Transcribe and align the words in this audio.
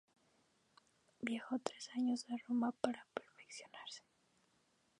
Viajó 1.21 1.59
tres 1.59 1.87
años 1.93 2.25
a 2.31 2.37
Roma 2.47 2.71
para 2.71 3.05
perfeccionarse. 3.13 4.01